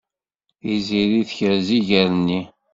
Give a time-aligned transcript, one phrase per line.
[0.59, 2.41] Tiziri tekrez iger-nni.